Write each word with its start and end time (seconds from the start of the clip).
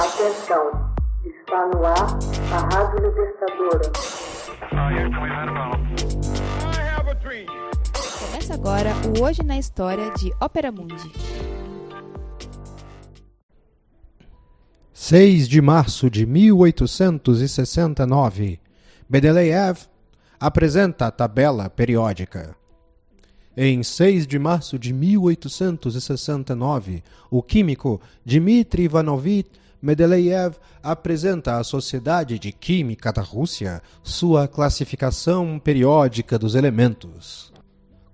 Atenção, 0.00 0.64
está 1.26 1.68
no 1.74 1.84
ar 1.84 2.16
a 2.54 2.58
Rádio 2.74 3.06
Libertadora. 3.06 3.92
Começa 8.18 8.54
agora 8.54 8.94
o 9.06 9.20
Hoje 9.22 9.42
na 9.42 9.58
História 9.58 10.10
de 10.12 10.32
Ópera 10.40 10.72
Mundi. 10.72 11.12
6 14.94 15.46
de 15.46 15.60
março 15.60 16.08
de 16.08 16.24
1869, 16.24 18.58
Mendeleev 19.06 19.80
apresenta 20.40 21.08
a 21.08 21.10
tabela 21.10 21.68
periódica. 21.68 22.56
Em 23.54 23.82
6 23.82 24.26
de 24.26 24.38
março 24.38 24.78
de 24.78 24.94
1869, 24.94 27.04
o 27.30 27.42
químico 27.42 28.00
Dmitry 28.24 28.84
Ivanovich 28.84 29.60
Mendeleev 29.82 30.56
apresenta 30.82 31.56
à 31.56 31.64
Sociedade 31.64 32.38
de 32.38 32.52
Química 32.52 33.10
da 33.12 33.22
Rússia 33.22 33.80
sua 34.02 34.46
classificação 34.46 35.58
periódica 35.58 36.38
dos 36.38 36.54
elementos. 36.54 37.50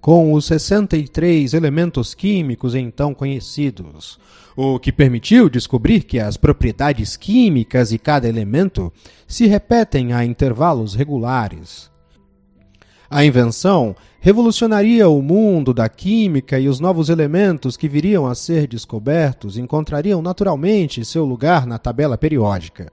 Com 0.01 0.33
os 0.33 0.45
63 0.45 1.53
elementos 1.53 2.15
químicos 2.15 2.77
então 2.77 3.13
conhecidos, 3.13 4.21
o 4.57 4.79
que 4.79 4.93
permitiu 4.93 5.49
descobrir 5.49 6.05
que 6.05 6.21
as 6.21 6.37
propriedades 6.37 7.17
químicas 7.17 7.89
de 7.89 7.99
cada 7.99 8.29
elemento 8.29 8.93
se 9.27 9.47
repetem 9.49 10.13
a 10.13 10.25
intervalos 10.25 10.95
regulares. 10.95 11.91
A 13.09 13.25
invenção 13.25 13.95
revolucionaria 14.21 15.09
o 15.09 15.23
mundo 15.23 15.73
da 15.73 15.89
química 15.89 16.59
e 16.59 16.69
os 16.69 16.81
novos 16.81 17.09
elementos 17.09 17.77
que 17.77 17.89
viriam 17.89 18.27
a 18.27 18.35
ser 18.35 18.67
descobertos 18.67 19.57
encontrariam 19.57 20.21
naturalmente 20.21 21.05
seu 21.05 21.25
lugar 21.25 21.67
na 21.67 21.79
tabela 21.79 22.19
periódica. 22.19 22.91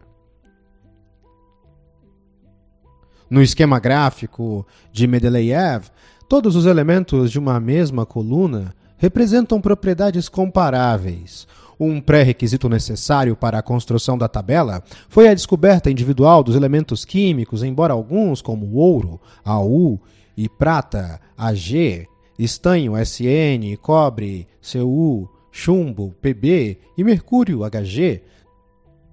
No 3.27 3.41
esquema 3.41 3.79
gráfico 3.79 4.65
de 4.91 5.07
Mendeleev, 5.07 5.85
todos 6.29 6.55
os 6.55 6.67
elementos 6.67 7.31
de 7.31 7.39
uma 7.39 7.59
mesma 7.59 8.05
coluna 8.05 8.75
representam 8.97 9.59
propriedades 9.59 10.29
comparáveis. 10.29 11.47
Um 11.79 11.99
pré-requisito 11.99 12.69
necessário 12.69 13.35
para 13.35 13.59
a 13.59 13.63
construção 13.63 14.17
da 14.17 14.27
tabela 14.27 14.83
foi 15.09 15.27
a 15.27 15.33
descoberta 15.33 15.89
individual 15.89 16.43
dos 16.43 16.55
elementos 16.55 17.03
químicos, 17.03 17.63
embora 17.63 17.93
alguns, 17.93 18.41
como 18.41 18.73
ouro, 18.73 19.19
AU, 19.43 19.99
e 20.35 20.49
prata, 20.49 21.21
AG, 21.37 22.07
estanho, 22.37 22.97
SN, 22.97 23.77
cobre, 23.81 24.47
CU, 24.61 25.29
chumbo, 25.51 26.15
PB 26.21 26.77
e 26.97 27.03
mercúrio, 27.03 27.63
HG, 27.63 28.21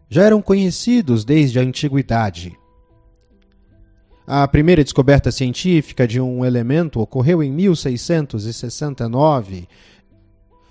já 0.09 0.25
eram 0.25 0.43
conhecidos 0.43 1.25
desde 1.25 1.59
a 1.59 1.63
antiguidade. 1.63 2.57
A 4.27 4.47
primeira 4.47 4.85
descoberta 4.85 5.33
científica 5.33 6.07
de 6.07 6.21
um 6.21 6.45
elemento 6.45 7.01
ocorreu 7.01 7.43
em 7.43 7.51
1669, 7.51 9.67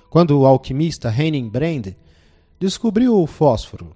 quando 0.09 0.39
o 0.39 0.45
alquimista 0.45 1.13
Henning 1.15 1.49
Brand 1.49 1.89
descobriu 2.59 3.15
o 3.21 3.27
fósforo. 3.27 3.95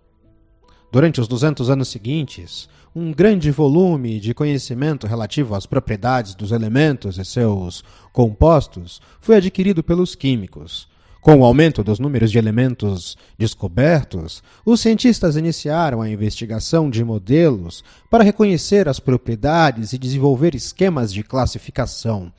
Durante 0.91 1.19
os 1.19 1.27
200 1.27 1.69
anos 1.69 1.87
seguintes, 1.87 2.69
um 2.95 3.11
grande 3.11 3.49
volume 3.49 4.19
de 4.19 4.33
conhecimento 4.33 5.07
relativo 5.07 5.55
às 5.55 5.65
propriedades 5.65 6.35
dos 6.35 6.51
elementos 6.51 7.17
e 7.17 7.25
seus 7.25 7.83
compostos 8.11 9.01
foi 9.19 9.37
adquirido 9.37 9.83
pelos 9.83 10.13
químicos. 10.13 10.87
Com 11.19 11.37
o 11.37 11.45
aumento 11.45 11.83
dos 11.83 11.99
números 11.99 12.29
de 12.29 12.37
elementos 12.37 13.17
descobertos, 13.37 14.43
os 14.65 14.81
cientistas 14.81 15.37
iniciaram 15.37 16.01
a 16.01 16.09
investigação 16.09 16.89
de 16.89 17.03
modelos 17.03 17.83
para 18.09 18.25
reconhecer 18.25 18.87
as 18.89 18.99
propriedades 18.99 19.93
e 19.93 19.97
desenvolver 19.97 20.53
esquemas 20.53 21.11
de 21.11 21.23
classificação. 21.23 22.31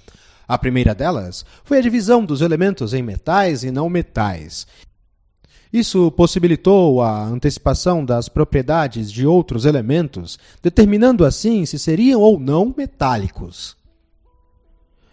A 0.47 0.59
primeira 0.59 0.95
delas 0.95 1.45
foi 1.65 1.79
a 1.79 1.83
divisão 1.83 2.25
dos 2.25 2.41
elementos 2.41 2.95
em 2.95 3.03
metais 3.03 3.65
e 3.65 3.71
não 3.71 3.89
metais, 3.89 4.67
isso 5.75 6.11
possibilitou 6.13 7.03
a 7.03 7.25
antecipação 7.25 8.05
das 8.05 8.29
propriedades 8.29 9.11
de 9.11 9.27
outros 9.27 9.65
elementos, 9.65 10.39
determinando 10.63 11.25
assim 11.25 11.67
se 11.67 11.81
seriam 11.81 12.21
ou 12.21 12.39
não 12.39 12.73
metálicos. 12.79 13.77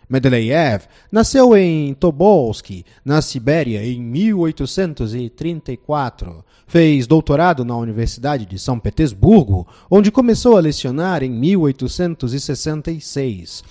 Mendeleev 0.08 0.84
nasceu 1.12 1.58
em 1.58 1.96
Tobolsk, 1.96 2.86
na 3.04 3.24
Sibéria, 3.24 3.84
em 3.84 4.00
1834. 4.00 6.46
Fez 6.68 7.08
doutorado 7.08 7.66
na 7.66 7.76
Universidade 7.76 8.46
de 8.46 8.60
São 8.60 8.80
Petersburgo, 8.80 9.68
onde 9.90 10.12
começou 10.12 10.58
a 10.58 10.62
lecionar 10.62 11.24
em 11.24 11.32
1866. 11.32 13.64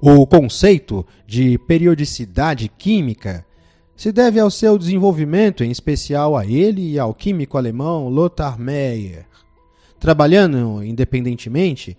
O 0.00 0.26
conceito 0.26 1.06
de 1.26 1.58
periodicidade 1.58 2.68
química 2.68 3.46
se 3.96 4.12
deve 4.12 4.38
ao 4.38 4.50
seu 4.50 4.76
desenvolvimento, 4.76 5.64
em 5.64 5.70
especial 5.70 6.36
a 6.36 6.44
ele 6.44 6.92
e 6.92 6.98
ao 6.98 7.14
químico 7.14 7.56
alemão 7.56 8.08
Lothar 8.08 8.60
Meyer. 8.60 9.26
Trabalhando 9.98 10.84
independentemente, 10.84 11.96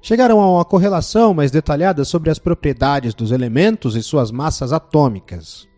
chegaram 0.00 0.40
a 0.40 0.50
uma 0.50 0.64
correlação 0.64 1.34
mais 1.34 1.50
detalhada 1.50 2.06
sobre 2.06 2.30
as 2.30 2.38
propriedades 2.38 3.12
dos 3.12 3.32
elementos 3.32 3.96
e 3.96 4.02
suas 4.02 4.30
massas 4.30 4.72
atômicas. 4.72 5.68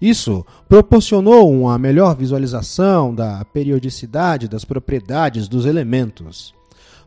Isso 0.00 0.46
proporcionou 0.68 1.50
uma 1.50 1.76
melhor 1.76 2.14
visualização 2.14 3.12
da 3.12 3.44
periodicidade 3.44 4.46
das 4.46 4.64
propriedades 4.64 5.48
dos 5.48 5.66
elementos. 5.66 6.54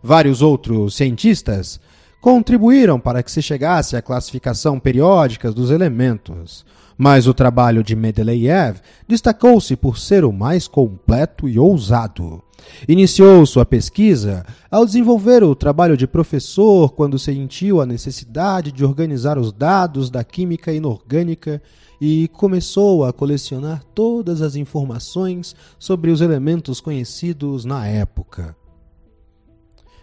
Vários 0.04 0.42
outros 0.42 0.96
cientistas 0.96 1.80
contribuíram 2.22 3.00
para 3.00 3.22
que 3.22 3.32
se 3.32 3.42
chegasse 3.42 3.96
à 3.96 4.02
classificação 4.02 4.80
periódica 4.80 5.52
dos 5.52 5.72
elementos. 5.72 6.66
Mas 6.98 7.28
o 7.28 7.34
trabalho 7.34 7.84
de 7.84 7.96
Mendeleev 7.96 8.78
destacou-se 9.08 9.76
por 9.76 10.00
ser 10.00 10.26
o 10.26 10.34
mais 10.34 10.68
completo 10.68 11.48
e 11.48 11.60
ousado. 11.60 12.42
Iniciou 12.88 13.46
sua 13.46 13.66
pesquisa 13.66 14.46
ao 14.70 14.86
desenvolver 14.86 15.44
o 15.44 15.56
trabalho 15.56 15.96
de 15.96 16.08
professor 16.08 16.92
quando 16.92 17.20
sentiu 17.20 17.80
a 17.80 17.86
necessidade 17.86 18.72
de 18.72 18.84
organizar 18.84 19.38
os 19.38 19.52
dados 19.52 20.10
da 20.10 20.24
química 20.24 20.74
inorgânica 20.74 21.62
e 22.02 22.28
começou 22.30 23.06
a 23.06 23.14
colecionar 23.14 23.84
todas 23.94 24.42
as 24.42 24.56
informações 24.56 25.56
sobre 25.80 26.12
os 26.12 26.20
elementos 26.22 26.82
conhecidos 26.82 27.64
na 27.64 27.88
época. 27.88 28.56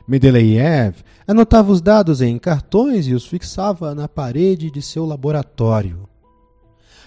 Mendeleev 0.07 0.97
anotava 1.27 1.73
os 1.73 1.81
dados 1.81 2.21
em 2.21 2.39
cartões 2.39 3.07
e 3.07 3.15
os 3.15 3.27
fixava 3.27 3.95
na 3.95 4.07
parede 4.07 4.71
de 4.71 4.83
seu 4.83 5.07
laboratório. 5.07 6.09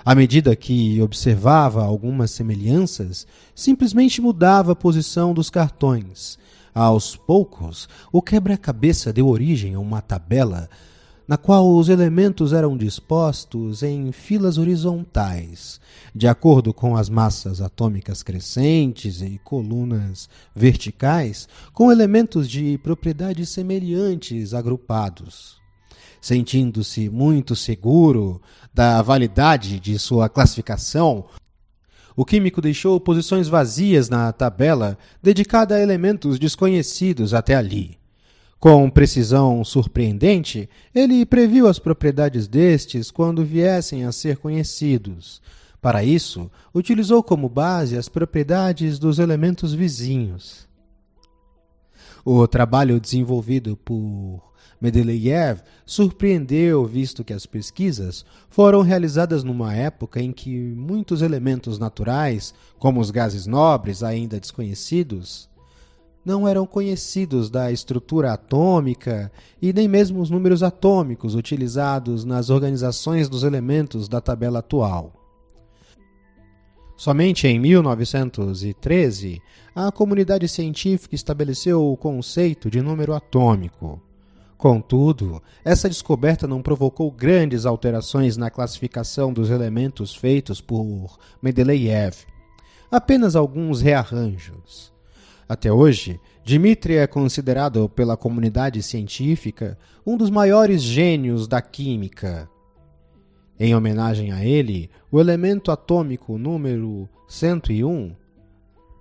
À 0.03 0.15
medida 0.15 0.55
que 0.55 1.01
observava 1.01 1.83
algumas 1.83 2.31
semelhanças, 2.31 3.27
simplesmente 3.53 4.21
mudava 4.21 4.71
a 4.71 4.75
posição 4.75 5.33
dos 5.33 5.49
cartões. 5.49 6.39
Aos 6.73 7.15
poucos, 7.15 7.89
o 8.11 8.21
quebra-cabeça 8.21 9.11
deu 9.11 9.27
origem 9.27 9.75
a 9.75 9.79
uma 9.79 10.01
tabela 10.01 10.69
na 11.27 11.35
qual 11.35 11.75
os 11.75 11.89
elementos 11.89 12.53
eram 12.53 12.77
dispostos 12.77 13.83
em 13.83 14.11
filas 14.11 14.57
horizontais, 14.57 15.81
de 16.15 16.27
acordo 16.27 16.73
com 16.73 16.95
as 16.95 17.09
massas 17.09 17.59
atômicas 17.59 18.23
crescentes 18.23 19.21
e 19.21 19.39
colunas 19.43 20.29
verticais, 20.55 21.49
com 21.73 21.91
elementos 21.91 22.49
de 22.49 22.77
propriedades 22.77 23.49
semelhantes 23.49 24.53
agrupados. 24.53 25.57
Sentindo-se 26.21 27.09
muito 27.09 27.55
seguro 27.55 28.41
da 28.73 29.01
validade 29.01 29.79
de 29.79 29.99
sua 29.99 30.29
classificação, 30.29 31.25
o 32.15 32.25
químico 32.25 32.61
deixou 32.61 32.99
posições 32.99 33.47
vazias 33.47 34.09
na 34.09 34.31
tabela 34.31 34.97
dedicada 35.21 35.75
a 35.75 35.81
elementos 35.81 36.39
desconhecidos 36.39 37.33
até 37.33 37.53
ali. 37.53 37.97
Com 38.59 38.89
precisão 38.89 39.63
surpreendente, 39.63 40.67
ele 40.93 41.25
previu 41.25 41.67
as 41.67 41.77
propriedades 41.77 42.47
destes 42.47 43.11
quando 43.11 43.45
viessem 43.45 44.03
a 44.03 44.11
ser 44.11 44.37
conhecidos. 44.37 45.41
Para 45.79 46.03
isso, 46.03 46.49
utilizou 46.73 47.21
como 47.21 47.47
base 47.47 47.95
as 47.95 48.09
propriedades 48.09 48.97
dos 48.97 49.19
elementos 49.19 49.73
vizinhos. 49.73 50.67
O 52.25 52.47
trabalho 52.47 52.99
desenvolvido 52.99 53.77
por 53.77 54.41
Mendeleev 54.81 55.61
surpreendeu, 55.85 56.83
visto 56.85 57.23
que 57.23 57.33
as 57.33 57.45
pesquisas 57.45 58.25
foram 58.49 58.81
realizadas 58.81 59.43
numa 59.43 59.75
época 59.75 60.19
em 60.19 60.31
que 60.31 60.57
muitos 60.57 61.21
elementos 61.21 61.77
naturais, 61.77 62.55
como 62.79 62.99
os 62.99 63.11
gases 63.11 63.45
nobres 63.45 64.01
ainda 64.01 64.39
desconhecidos, 64.39 65.47
não 66.27 66.45
eram 66.45 66.67
conhecidos 66.67 67.49
da 67.49 67.71
estrutura 67.71 68.33
atômica 68.33 69.31
e 69.61 69.71
nem 69.71 69.87
mesmo 69.87 70.19
os 70.19 70.29
números 70.29 70.61
atômicos 70.61 71.35
utilizados 71.35 72.25
nas 72.25 72.49
organizações 72.49 73.29
dos 73.29 73.43
elementos 73.43 74.09
da 74.09 74.19
tabela 74.19 74.59
atual. 74.59 75.13
Somente 76.97 77.47
em 77.47 77.57
1913, 77.57 79.41
a 79.73 79.89
comunidade 79.89 80.49
científica 80.49 81.15
estabeleceu 81.15 81.81
o 81.81 81.95
conceito 81.95 82.69
de 82.69 82.81
número 82.81 83.13
atômico. 83.13 84.01
Contudo, 84.57 85.41
essa 85.63 85.87
descoberta 85.87 86.45
não 86.45 86.61
provocou 86.61 87.09
grandes 87.09 87.65
alterações 87.65 88.35
na 88.35 88.49
classificação 88.49 89.31
dos 89.31 89.49
elementos 89.49 90.13
feitos 90.13 90.59
por 90.59 91.17
Mendeleev, 91.41 92.25
apenas 92.91 93.33
alguns 93.33 93.79
rearranjos. 93.79 94.96
Até 95.49 95.71
hoje, 95.71 96.19
Dmitri 96.43 96.97
é 96.97 97.07
considerado 97.07 97.87
pela 97.87 98.17
comunidade 98.17 98.83
científica 98.83 99.77
um 100.05 100.17
dos 100.17 100.29
maiores 100.29 100.81
gênios 100.81 101.47
da 101.47 101.61
química. 101.61 102.49
Em 103.59 103.73
homenagem 103.73 104.31
a 104.31 104.45
ele, 104.45 104.89
o 105.11 105.19
elemento 105.19 105.71
atômico 105.71 106.37
número 106.37 107.09
101 107.27 108.13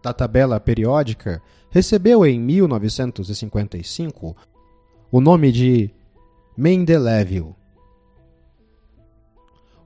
da 0.02 0.12
tabela 0.12 0.60
periódica 0.60 1.42
recebeu 1.68 2.24
em 2.24 2.40
1955 2.40 4.36
o 5.10 5.20
nome 5.20 5.50
de 5.50 5.90
Mendeleev. 6.56 7.54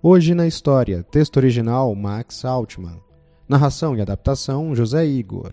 Hoje 0.03 0.35
na 0.35 0.47
história, 0.47 1.03
texto 1.03 1.39
original 1.39 1.95
Max 1.95 2.45
Altman, 2.45 3.01
narração 3.49 3.97
e 3.97 4.01
adaptação 4.01 4.75
José 4.75 5.07
Igor. 5.07 5.53